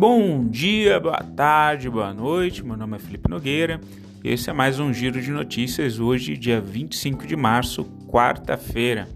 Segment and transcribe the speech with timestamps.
[0.00, 2.64] Bom dia, boa tarde, boa noite.
[2.64, 3.78] Meu nome é Felipe Nogueira.
[4.24, 9.06] Esse é mais um giro de notícias hoje, dia 25 de março, quarta-feira.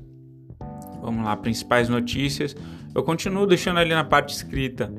[1.01, 2.55] Vamos lá, principais notícias.
[2.95, 4.93] Eu continuo deixando ali na parte escrita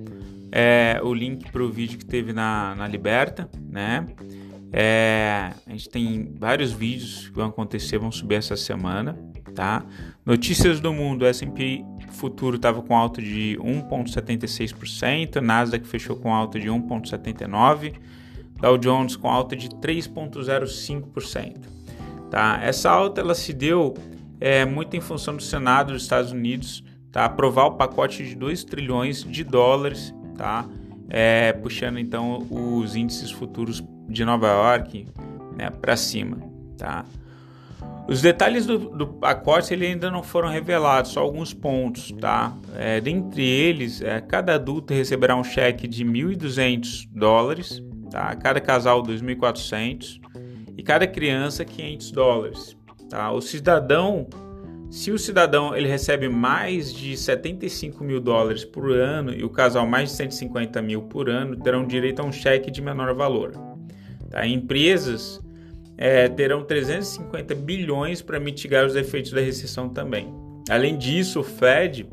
[0.51, 4.07] é, o link para o vídeo que teve na, na Liberta, né?
[4.73, 9.15] É, a gente tem vários vídeos que vão acontecer, vão subir essa semana,
[9.53, 9.85] tá?
[10.25, 16.67] Notícias do mundo, S&P futuro estava com alta de 1,76%, Nasdaq fechou com alta de
[16.67, 17.93] 1,79%,
[18.59, 21.57] Dow Jones com alta de 3,05%.
[22.31, 22.59] Tá?
[22.63, 23.93] Essa alta ela se deu
[24.39, 27.25] é, muito em função do Senado dos Estados Unidos tá?
[27.25, 30.65] aprovar o pacote de 2 trilhões de dólares, tá?
[31.07, 35.07] É, puxando então os índices futuros de Nova York
[35.55, 36.37] né, para cima.
[36.77, 37.05] Tá?
[38.07, 42.55] Os detalhes do, do pacote ele ainda não foram revelados, só alguns pontos, tá?
[42.75, 47.81] É, dentre eles, é, cada adulto receberá um cheque de 1.200 dólares,
[48.11, 48.35] tá?
[48.35, 50.19] Cada casal 2.400
[50.77, 52.77] e cada criança 500 dólares,
[53.09, 53.31] tá?
[53.31, 54.27] O cidadão,
[54.91, 59.87] se o cidadão ele recebe mais de 75 mil dólares por ano e o casal
[59.87, 63.53] mais de 150 mil por ano, terão direito a um cheque de menor valor.
[64.29, 64.45] Tá?
[64.45, 65.43] Empresas
[65.97, 70.33] é, terão 350 bilhões para mitigar os efeitos da recessão também.
[70.69, 72.07] Além disso, o Fed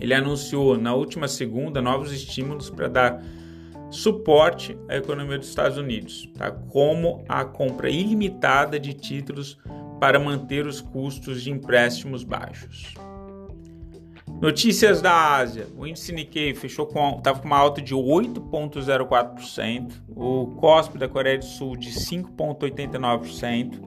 [0.00, 3.22] ele anunciou na última segunda novos estímulos para dar
[3.90, 6.50] suporte à economia dos Estados Unidos, tá?
[6.50, 9.56] como a compra ilimitada de títulos
[10.00, 12.94] para manter os custos de empréstimos baixos.
[14.44, 15.66] Notícias da Ásia.
[15.74, 21.38] O índice Nikkei fechou com estava com uma alta de 8.04%, o COSP da Coreia
[21.38, 23.80] do Sul de 5.89%,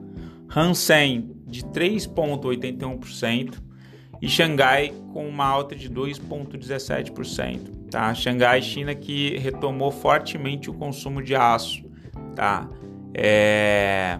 [0.56, 3.62] Hansen de 3.81%
[4.20, 8.12] e Xangai com uma alta de 2.17%, tá?
[8.12, 11.84] Xangai, China que retomou fortemente o consumo de aço,
[12.34, 12.68] tá?
[13.14, 14.18] É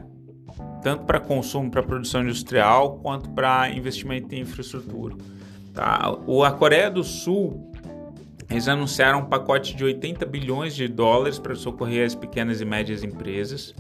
[0.84, 5.16] tanto para consumo para produção industrial quanto para investimento em infraestrutura.
[5.78, 6.12] Tá?
[6.26, 7.70] O, a Coreia do Sul
[8.50, 13.04] eles anunciaram um pacote de 80 bilhões de dólares para socorrer as pequenas e médias
[13.04, 13.72] empresas.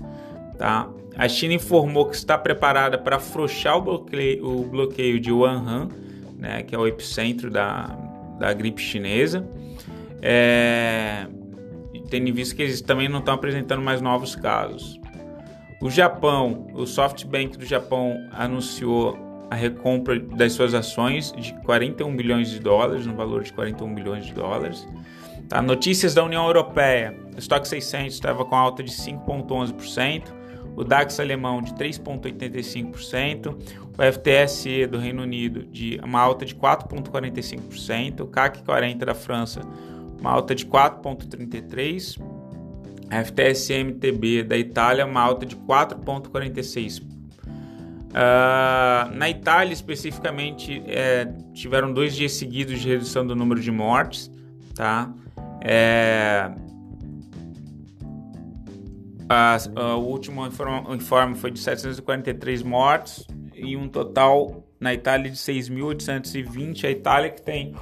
[0.56, 0.88] Tá?
[1.16, 5.88] A China informou que está preparada para afrouxar o bloqueio, o bloqueio de Wuhan,
[6.36, 7.86] né, que é o epicentro da,
[8.38, 9.44] da gripe chinesa.
[10.22, 11.26] É,
[12.08, 15.00] tendo visto que eles também não estão apresentando mais novos casos.
[15.82, 22.50] O Japão, o SoftBank do Japão anunciou a recompra das suas ações de 41 bilhões
[22.50, 24.86] de dólares, no valor de 41 bilhões de dólares.
[25.48, 25.62] Tá?
[25.62, 30.24] Notícias da União Europeia: o estoque 600 estava com alta de 5,11%,
[30.76, 33.56] o DAX alemão de 3,85%,
[33.98, 39.60] o FTSE do Reino Unido de uma alta de 4,45%, o CAC 40 da França
[40.20, 42.20] uma alta de 4,33%,
[43.10, 47.17] a FTSE MTB da Itália uma alta de 4,46%.
[48.08, 54.30] Uh, na Itália, especificamente, é, tiveram dois dias seguidos de redução do número de mortes,
[54.74, 55.12] tá?
[55.60, 56.50] É,
[59.28, 65.30] a, a, o último informe, informe foi de 743 mortes e um total na Itália
[65.30, 66.84] de 6.820.
[66.84, 67.74] A Itália que tem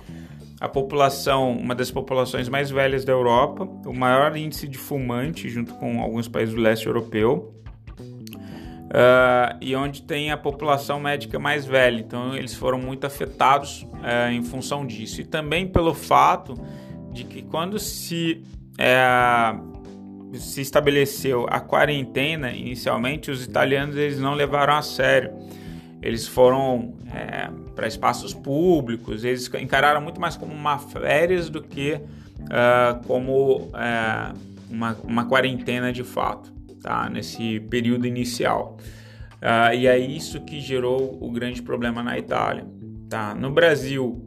[0.60, 5.74] a população, uma das populações mais velhas da Europa, o maior índice de fumante junto
[5.74, 7.55] com alguns países do leste europeu
[8.96, 12.00] uh, e onde tem a população médica mais velha.
[12.00, 15.20] Então, eles foram muito afetados uh, em função disso.
[15.20, 16.54] E também pelo fato
[17.12, 18.42] de que quando se,
[18.80, 25.30] uh, se estabeleceu a quarentena, inicialmente, os italianos eles não levaram a sério.
[26.02, 31.98] Eles foram é, para espaços públicos, eles encararam muito mais como uma férias do que
[33.08, 33.72] como
[34.70, 36.55] uma, uma quarentena de fato
[36.86, 37.10] tá?
[37.10, 38.76] nesse período inicial.
[39.42, 42.64] Uh, e é isso que gerou o grande problema na Itália.
[43.10, 43.34] Tá?
[43.34, 44.24] No Brasil,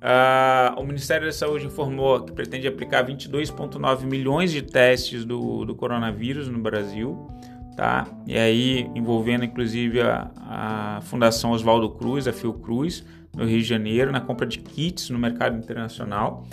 [0.00, 5.74] uh, o Ministério da Saúde informou que pretende aplicar 22,9 milhões de testes do, do
[5.74, 7.30] coronavírus no Brasil.
[7.76, 8.06] Tá?
[8.26, 13.04] E aí envolvendo inclusive a, a Fundação Oswaldo Cruz, a Fiocruz,
[13.36, 16.44] no Rio de Janeiro, na compra de kits no mercado internacional.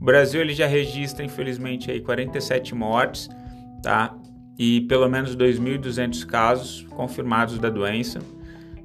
[0.00, 3.28] O Brasil ele já registra, infelizmente, aí 47 mortes,
[3.82, 4.14] tá?
[4.58, 8.20] E pelo menos 2.200 casos confirmados da doença.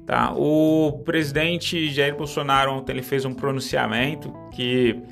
[0.06, 0.32] Tá?
[0.36, 5.02] O presidente Jair Bolsonaro ontem ele fez um pronunciamento que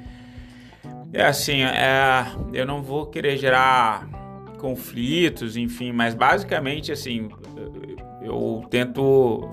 [1.12, 4.08] é assim, é, eu não vou querer gerar
[4.58, 7.28] conflitos, enfim, mas basicamente assim,
[8.22, 9.48] eu tento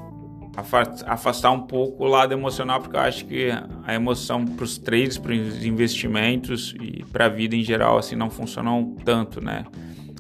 [1.06, 3.50] afastar um pouco o lado emocional, porque eu acho que
[3.86, 8.16] a emoção para os trades, para os investimentos e para a vida em geral, assim,
[8.16, 9.66] não funcionam tanto, né?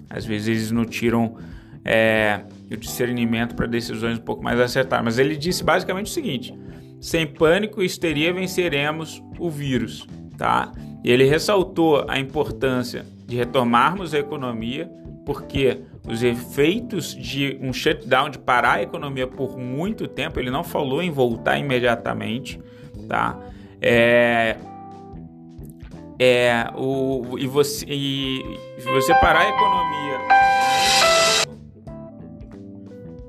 [0.09, 1.37] Às vezes eles não tiram
[1.85, 2.41] é,
[2.71, 5.05] o discernimento para decisões um pouco mais acertadas.
[5.05, 6.53] Mas ele disse basicamente o seguinte:
[6.99, 10.07] sem pânico e histeria venceremos o vírus,
[10.37, 10.71] tá?
[11.03, 14.91] E ele ressaltou a importância de retomarmos a economia,
[15.25, 20.63] porque os efeitos de um shutdown, de parar a economia por muito tempo, ele não
[20.63, 22.59] falou em voltar imediatamente,
[23.07, 23.39] tá?
[23.81, 24.57] É,
[26.19, 28.43] é o e você e
[28.83, 30.19] você parar a economia,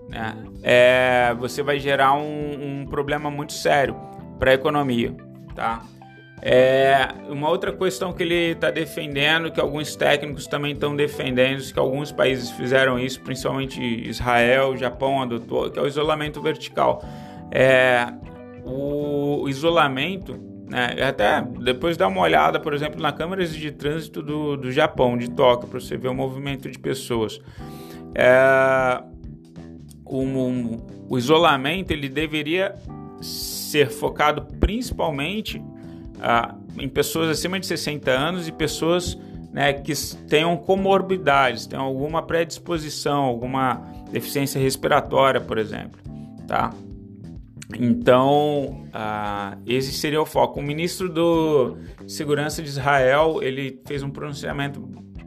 [0.09, 0.37] né?
[0.63, 3.97] É, você vai gerar um, um problema muito sério
[4.39, 5.15] para a economia,
[5.55, 5.83] tá?
[6.43, 11.79] É, uma outra questão que ele está defendendo, que alguns técnicos também estão defendendo, que
[11.79, 17.05] alguns países fizeram isso, principalmente Israel, Japão adotou, que é o isolamento vertical.
[17.53, 18.07] É,
[18.65, 24.57] o isolamento, né, até depois dá uma olhada, por exemplo, na câmeras de trânsito do,
[24.57, 27.41] do Japão, de Tóquio, para você ver o movimento de pessoas.
[28.15, 29.03] É,
[30.05, 30.25] o,
[31.09, 32.77] o isolamento ele deveria
[33.21, 35.61] ser focado principalmente
[36.21, 39.19] ah, em pessoas acima de 60 anos e pessoas
[39.53, 39.93] né, que
[40.29, 43.83] tenham comorbidades, tenham alguma predisposição, alguma
[44.13, 46.01] deficiência respiratória, por exemplo,
[46.47, 46.71] tá?
[47.79, 50.61] Então, ah, esse seria o foco.
[50.61, 51.77] O ministro do
[52.07, 54.81] Segurança de Israel, ele fez um pronunciamento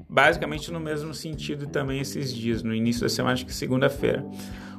[0.09, 4.23] basicamente no mesmo sentido também esses dias, no início da semana, acho que segunda-feira.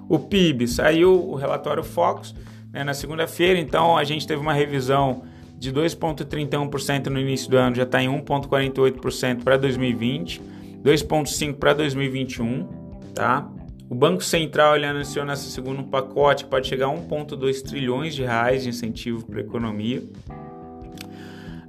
[0.08, 2.34] O PIB, saiu o relatório Focus
[2.72, 5.24] né, na segunda-feira, então a gente teve uma revisão
[5.56, 10.40] de 2,31% no início do ano, já está em 1,48% para 2020,
[10.84, 12.68] 2,5% para 2021,
[13.14, 13.50] tá?
[13.88, 18.14] O Banco Central ele anunciou nessa segunda um pacote que pode chegar a 1,2 trilhões
[18.14, 20.02] de reais de incentivo para a economia.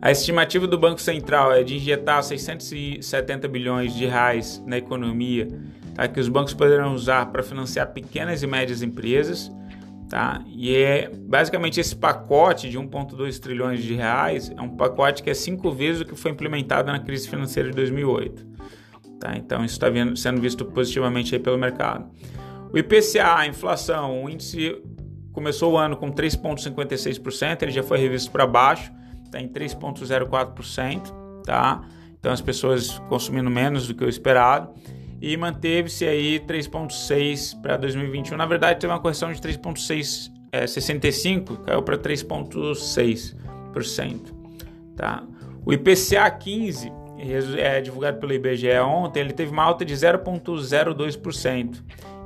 [0.01, 5.47] A estimativa do Banco Central é de injetar 670 bilhões de reais na economia,
[5.93, 6.07] tá?
[6.07, 9.51] que os bancos poderão usar para financiar pequenas e médias empresas
[10.09, 10.43] Tá?
[10.47, 15.33] E é basicamente esse pacote de 1,2 trilhões de reais é um pacote que é
[15.33, 18.45] cinco vezes o que foi implementado na crise financeira de 2008.
[19.25, 19.35] Tá?
[19.35, 22.05] Então isso está sendo visto positivamente pelo mercado.
[22.71, 24.79] O IPCA, a inflação, o índice
[25.33, 28.91] começou o ano com 3,56%, ele já foi revisto para baixo,
[29.23, 31.41] está em 3,04%.
[31.43, 31.83] Tá?
[32.19, 34.69] Então as pessoas consumindo menos do que o esperado
[35.19, 38.37] e manteve-se aí 3,6 para 2021.
[38.37, 44.21] Na verdade, teve uma correção de 3,6, é, 65, caiu para 3,6%.
[44.95, 45.23] Tá?
[45.65, 46.91] O IPCA 15,
[47.57, 51.83] é, divulgado pelo IBGE ontem, ele teve uma alta de 0,02%,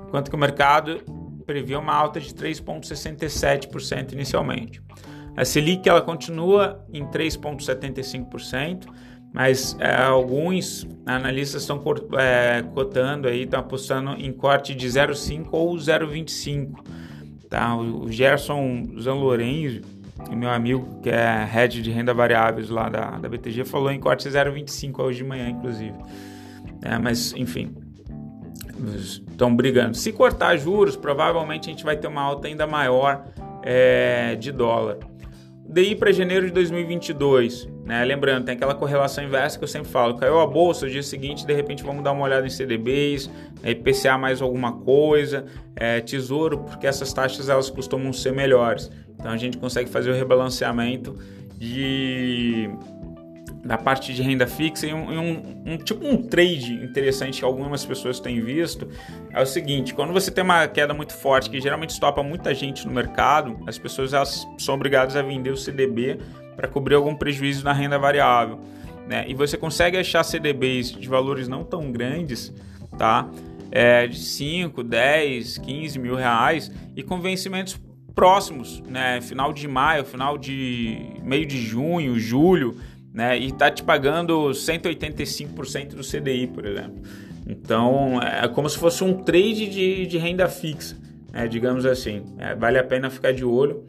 [0.07, 1.01] enquanto que o mercado
[1.45, 4.81] previa uma alta de 3,67% inicialmente.
[5.35, 8.87] A Selic ela continua em 3,75%,
[9.33, 11.81] mas é, alguns analistas estão
[12.17, 16.73] é, cotando aí, estão apostando em corte de 0,5 ou 0,25.
[17.49, 17.75] Tá?
[17.75, 19.81] O Gerson Zanlorenzo,
[20.35, 24.29] meu amigo que é head de renda variáveis lá da, da BTG, falou em corte
[24.29, 25.95] 0,25 hoje de manhã, inclusive.
[26.81, 27.75] É, mas, enfim,
[29.29, 29.97] estão brigando.
[29.97, 33.25] Se cortar juros, provavelmente a gente vai ter uma alta ainda maior
[33.63, 34.97] é, de dólar.
[35.69, 38.03] DI para janeiro de 2022, né?
[38.03, 41.45] Lembrando, tem aquela correlação inversa que eu sempre falo: caiu a bolsa, no dia seguinte,
[41.45, 43.29] de repente, vamos dar uma olhada em CDBs,
[43.61, 43.71] né?
[43.71, 45.45] IPCA mais alguma coisa,
[45.75, 48.91] é, tesouro, porque essas taxas elas costumam ser melhores.
[49.13, 51.15] Então a gente consegue fazer o rebalanceamento
[51.55, 52.67] de
[53.63, 57.85] da parte de renda fixa e um, um, um, tipo um trade interessante que algumas
[57.85, 58.87] pessoas têm visto
[59.31, 62.85] é o seguinte: quando você tem uma queda muito forte que geralmente estopa muita gente
[62.87, 66.19] no mercado, as pessoas elas são obrigadas a vender o CDB
[66.55, 68.59] para cobrir algum prejuízo na renda variável,
[69.07, 69.25] né?
[69.27, 72.53] E você consegue achar CDBs de valores não tão grandes,
[72.97, 73.29] tá?
[73.71, 77.79] É, de 5, 10, 15 mil reais e com vencimentos
[78.15, 79.21] próximos, né?
[79.21, 82.77] Final de maio, final de meio de junho, julho
[83.19, 83.37] né?
[83.37, 87.01] E está te pagando 185% do CDI, por exemplo.
[87.45, 90.95] Então é como se fosse um trade de, de renda fixa,
[91.29, 91.45] né?
[91.45, 92.23] digamos assim.
[92.37, 93.85] É, vale a pena ficar de olho.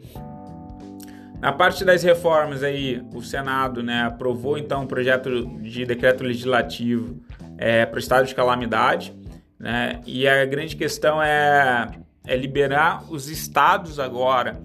[1.39, 7.15] Na parte das reformas aí, o Senado né, aprovou então um projeto de decreto legislativo
[7.57, 9.15] é, para o estado de calamidade,
[9.57, 10.01] né?
[10.05, 11.87] E a grande questão é,
[12.27, 14.59] é liberar os estados agora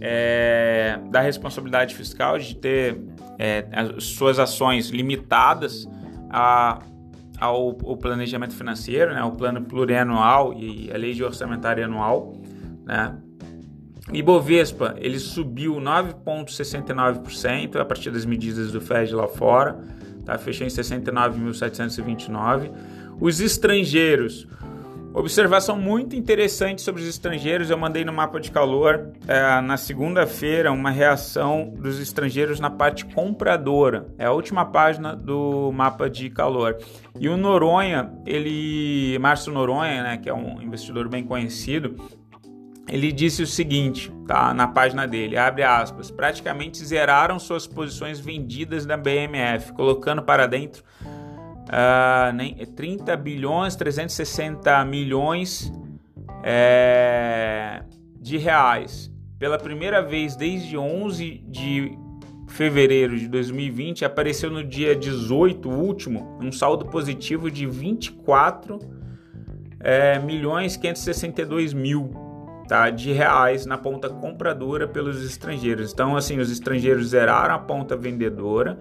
[0.00, 2.98] é, da responsabilidade fiscal de ter
[3.38, 5.86] é, as suas ações limitadas
[6.30, 6.80] a,
[7.38, 12.32] ao, ao, planejamento financeiro, né, ao plano plurianual e a lei de orçamentária anual,
[12.84, 13.14] né,
[14.12, 19.78] Ibovespa, ele subiu 9,69% a partir das medidas do Fed lá fora,
[20.24, 20.38] tá?
[20.38, 22.72] fechou em 69.729.
[23.20, 24.48] Os estrangeiros,
[25.14, 27.68] Observação muito interessante sobre os estrangeiros.
[27.68, 33.04] Eu mandei no mapa de calor é, na segunda-feira uma reação dos estrangeiros na parte
[33.04, 34.06] compradora.
[34.16, 36.78] É a última página do mapa de calor.
[37.20, 41.94] E o Noronha, ele, Márcio Noronha, né, que é um investidor bem conhecido,
[42.88, 48.86] ele disse o seguinte, tá, na página dele, abre aspas, praticamente zeraram suas posições vendidas
[48.86, 50.82] da BMF, colocando para dentro
[51.72, 55.72] uh, nem, 30 bilhões 360 milhões
[56.44, 57.82] é,
[58.20, 59.10] de reais.
[59.38, 61.98] Pela primeira vez desde 11 de
[62.48, 68.78] fevereiro de 2020, apareceu no dia 18, último, um saldo positivo de 24
[69.80, 72.10] é, milhões 562 mil
[72.68, 75.92] tá, de reais na ponta compradora pelos estrangeiros.
[75.92, 78.78] Então, assim, os estrangeiros zeraram a ponta vendedora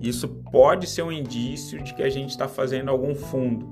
[0.00, 3.68] isso pode ser um indício de que a gente está fazendo algum fundo.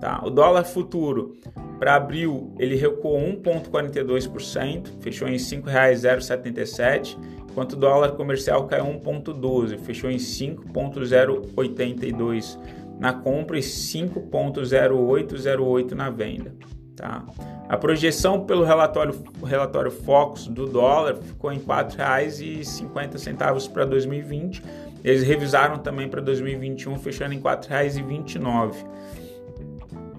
[0.00, 0.22] Tá?
[0.24, 1.36] O dólar futuro
[1.78, 7.18] para abril ele recuou 1,42%, fechou em R$ 5,077,
[7.50, 12.58] enquanto o dólar comercial caiu 1,12%, fechou em 5,082
[12.98, 16.54] na compra e 5,0808 na venda.
[16.96, 17.22] Tá?
[17.68, 24.62] A projeção pelo relatório, relatório Focus do dólar ficou em R$ 4,50 para 2020
[25.04, 28.74] eles revisaram também para 2021, fechando em R$ 4,29.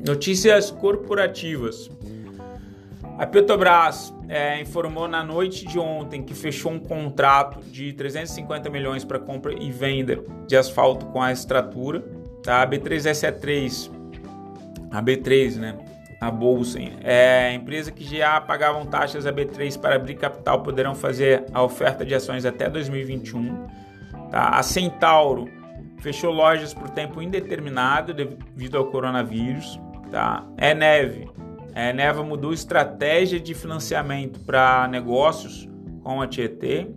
[0.06, 1.90] Notícias corporativas.
[3.18, 9.06] A Petrobras é, informou na noite de ontem que fechou um contrato de 350 milhões
[9.06, 12.04] para compra e venda de asfalto com a extratura.
[12.42, 12.64] Tá?
[12.64, 13.92] A B3SE3,
[14.90, 15.78] a B3, né?
[16.20, 20.94] A Bolsa, é a empresa que já pagavam taxas a B3 para abrir capital poderão
[20.94, 23.68] fazer a oferta de ações até 2021.
[24.32, 24.50] Tá?
[24.50, 25.50] A Centauro
[26.00, 29.80] fechou lojas por tempo indeterminado devido ao coronavírus.
[30.10, 30.48] Tá?
[30.58, 31.30] É neve.
[31.74, 35.70] É, Neva mudou estratégia de financiamento para negócios
[36.04, 36.88] com a Tietê.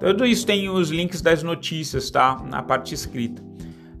[0.00, 2.42] Tudo isso tem os links das notícias, tá?
[2.48, 3.42] Na parte escrita.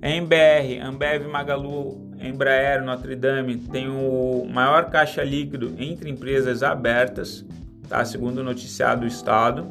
[0.00, 7.44] MBR, Ambev, Magalu, Embraer, Notre Dame tem o maior caixa líquido entre empresas abertas,
[7.88, 8.04] tá?
[8.04, 9.66] Segundo o noticiado do Estado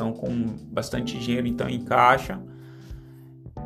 [0.00, 2.40] estão com bastante dinheiro então em caixa.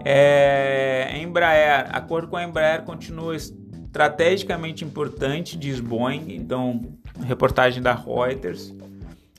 [0.04, 6.80] É, Embraer, acordo com a Embraer continua estrategicamente importante, diz Boeing, então
[7.24, 8.74] reportagem da Reuters.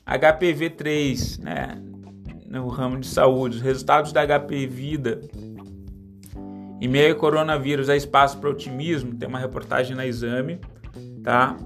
[0.07, 1.81] HPV3, né,
[2.47, 5.21] no ramo de saúde, os resultados da HP Vida
[6.79, 10.59] em meio coronavírus há espaço para otimismo, tem uma reportagem na Exame,
[11.23, 11.57] tá?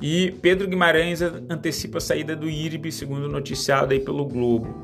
[0.00, 4.74] E Pedro Guimarães antecipa a saída do IRB, segundo noticiado aí pelo Globo.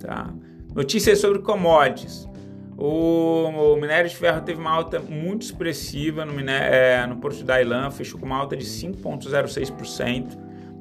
[0.00, 0.32] Tá?
[0.74, 2.28] Notícias sobre commodities.
[2.76, 7.90] O, minério de ferro teve uma alta muito expressiva no, é, no Porto de Dailan,
[7.90, 10.36] fechou com uma alta de 5,06%.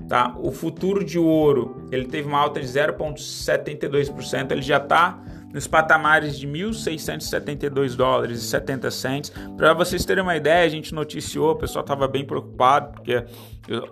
[0.08, 0.36] Tá?
[0.40, 4.52] O futuro de ouro ele teve uma alta de 0,72%.
[4.52, 5.22] Ele já está
[5.54, 9.34] nos patamares de 1.672 dólares e 70 cents.
[9.58, 13.24] Para vocês terem uma ideia, a gente noticiou, o pessoal estava bem preocupado porque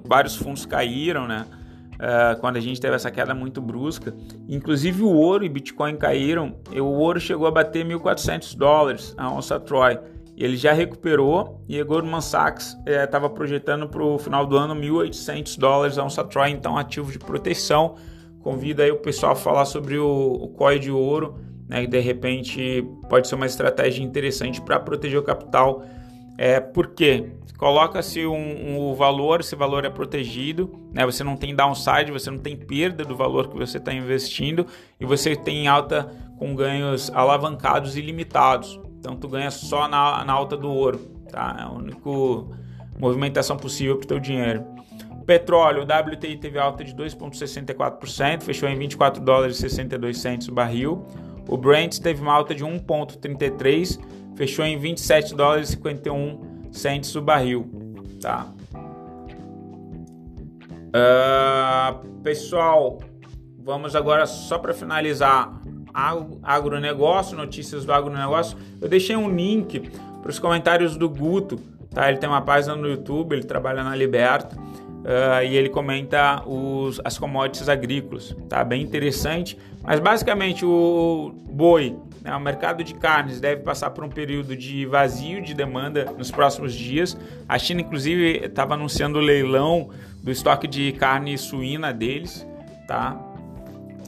[0.03, 1.45] vários fundos caíram, né?
[1.95, 4.15] Uh, quando a gente teve essa queda muito brusca.
[4.47, 6.55] Inclusive o ouro e Bitcoin caíram.
[6.73, 9.99] O ouro chegou a bater 1.400 dólares a onça Troy.
[10.37, 14.73] Ele já recuperou e a Goldman Sachs estava eh, projetando para o final do ano
[14.73, 17.95] 1.800 dólares a onça Troy, então ativo de proteção.
[18.41, 22.83] Convido aí o pessoal a falar sobre o, o COI de ouro né, de repente
[23.07, 25.85] pode ser uma estratégia interessante para proteger o capital.
[26.35, 31.05] É, porque coloca-se um, um, valor, esse valor é protegido, né?
[31.05, 34.65] você não tem downside, você não tem perda do valor que você está investindo
[34.99, 38.79] e você tem alta com ganhos alavancados e limitados.
[38.97, 40.97] Então tu ganha só na, na alta do ouro,
[41.29, 41.57] tá?
[41.59, 41.99] É a única
[42.97, 44.63] movimentação possível para o teu dinheiro.
[45.25, 51.05] Petróleo, WTI teve alta de 2,64%, fechou em 24 dólares e 62 centos o barril.
[51.49, 53.99] O Brent teve uma alta de 1,33,
[54.35, 57.67] fechou em 27 dólares e 51 cents o barril.
[58.21, 58.53] Tá?
[60.89, 62.99] Uh, pessoal,
[63.57, 65.59] vamos agora só para finalizar
[66.43, 68.57] agronegócio, notícias do agronegócio.
[68.79, 69.89] Eu deixei um link
[70.21, 71.57] para os comentários do Guto,
[71.89, 72.09] tá?
[72.09, 74.55] Ele tem uma página no YouTube, ele trabalha na Liberta.
[74.99, 79.57] Uh, e ele comenta os, as commodities agrícolas, tá bem interessante.
[79.81, 84.85] Mas basicamente o boi, né, o mercado de carnes deve passar por um período de
[84.85, 87.17] vazio de demanda nos próximos dias.
[87.47, 89.89] A China, inclusive, estava anunciando o leilão
[90.21, 92.45] do estoque de carne suína deles,
[92.85, 93.17] tá?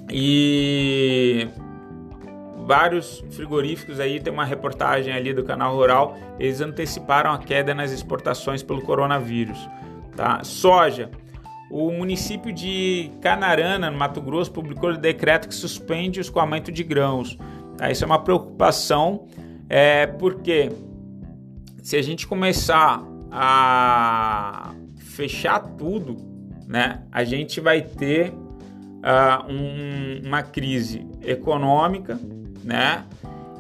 [0.10, 1.48] E
[2.66, 7.92] vários frigoríficos aí tem uma reportagem ali do canal Rural, eles anteciparam a queda nas
[7.92, 9.58] exportações pelo coronavírus.
[10.22, 10.44] Tá?
[10.44, 11.10] Soja.
[11.72, 16.84] O município de Canarana, no Mato Grosso, publicou o decreto que suspende o escoamento de
[16.84, 17.40] grãos.
[17.76, 17.90] Tá?
[17.90, 19.26] Isso é uma preocupação,
[19.68, 20.72] é, porque
[21.82, 26.18] se a gente começar a fechar tudo,
[26.68, 32.20] né, a gente vai ter uh, um, uma crise econômica,
[32.64, 33.06] né?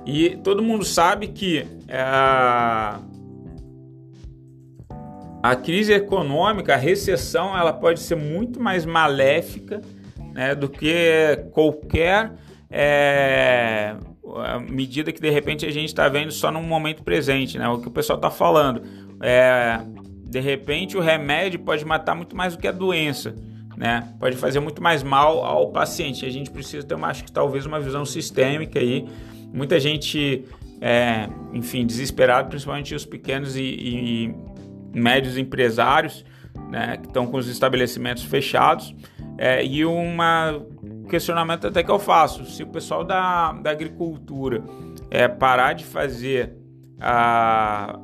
[0.05, 3.10] E todo mundo sabe que uh,
[5.41, 9.81] a crise econômica, a recessão, ela pode ser muito mais maléfica
[10.33, 12.31] né, do que qualquer
[12.69, 13.95] é,
[14.69, 17.67] medida que de repente a gente está vendo só no momento presente, né?
[17.67, 18.81] O que o pessoal está falando.
[19.21, 19.79] É,
[20.25, 23.35] de repente o remédio pode matar muito mais do que a doença.
[23.75, 24.13] Né?
[24.19, 26.25] Pode fazer muito mais mal ao paciente.
[26.25, 29.05] A gente precisa ter, uma, acho que talvez uma visão sistêmica aí.
[29.51, 30.45] Muita gente,
[30.79, 34.35] é, enfim, desesperado, principalmente os pequenos e, e
[34.93, 36.25] médios empresários,
[36.69, 38.95] né, que estão com os estabelecimentos fechados.
[39.37, 40.17] É, e um
[41.09, 44.63] questionamento até que eu faço: se o pessoal da, da agricultura
[45.09, 46.55] é, parar de fazer
[46.99, 47.99] a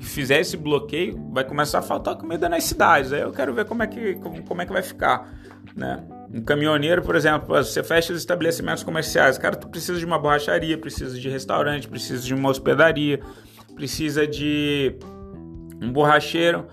[0.00, 3.12] fizer esse bloqueio, vai começar a faltar comida nas cidades.
[3.12, 5.32] Aí eu quero ver como é que, como, como é que vai ficar,
[5.76, 6.02] né?
[6.34, 10.78] Um caminhoneiro, por exemplo, você fecha os estabelecimentos comerciais, cara, tu precisa de uma borracharia,
[10.78, 13.20] precisa de restaurante, precisa de uma hospedaria,
[13.76, 14.96] precisa de
[15.82, 16.66] um borracheiro,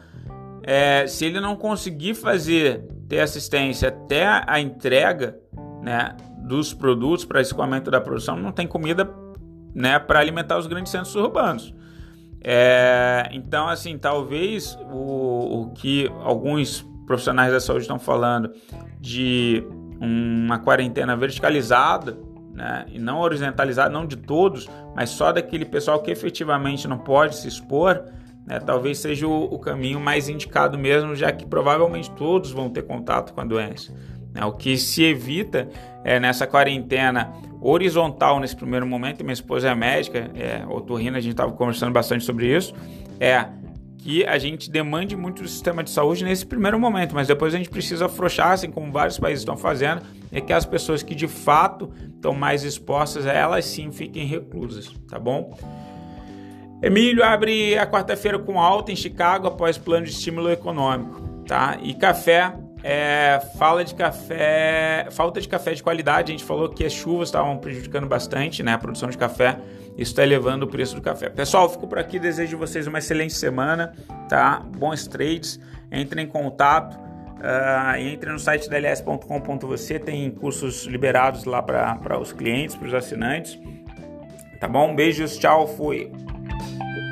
[0.64, 5.38] é, se ele não conseguir fazer ter assistência até a entrega
[5.82, 6.16] né,
[6.48, 9.12] dos produtos para escoamento da produção, não tem comida
[9.74, 11.74] né, para alimentar os grandes centros urbanos.
[12.42, 18.52] É, então, assim, talvez o, o que alguns profissionais da saúde estão falando
[19.00, 19.64] de
[20.00, 22.18] uma quarentena verticalizada,
[22.54, 27.36] né, e não horizontalizada, não de todos, mas só daquele pessoal que efetivamente não pode
[27.36, 28.06] se expor,
[28.50, 32.82] né, talvez seja o, o, caminho mais indicado mesmo, já que provavelmente todos vão ter
[32.82, 33.94] contato com a doença.
[34.34, 35.70] Né, o que se evita
[36.04, 37.32] é nessa quarentena
[37.62, 42.26] horizontal nesse primeiro momento, minha esposa é médica, é otorrina, a gente estava conversando bastante
[42.26, 42.74] sobre isso,
[43.20, 43.46] é
[44.00, 47.58] que a gente demande muito do sistema de saúde nesse primeiro momento, mas depois a
[47.58, 51.28] gente precisa afrouxar, assim como vários países estão fazendo, é que as pessoas que de
[51.28, 55.56] fato estão mais expostas, elas sim fiquem reclusas, tá bom?
[56.82, 61.78] Emílio abre a quarta-feira com alta em Chicago após plano de estímulo econômico, tá?
[61.82, 66.32] E café, é, fala de café, falta de café de qualidade.
[66.32, 68.74] A gente falou que as chuvas estavam prejudicando bastante, né?
[68.74, 69.58] A produção de café.
[69.98, 71.30] Isso está elevando o preço do café.
[71.30, 72.18] Pessoal, fico por aqui.
[72.18, 73.94] Desejo vocês uma excelente semana,
[74.30, 74.62] tá?
[74.78, 75.60] Bons trades.
[75.92, 76.98] Entrem em contato.
[77.40, 80.00] Uh, entre no site da ls.com.você.
[80.00, 83.60] Tem cursos liberados lá para os clientes, para os assinantes.
[84.62, 84.96] Tá bom?
[84.96, 86.12] Beijos, tchau, fui.
[86.60, 87.09] Thank you.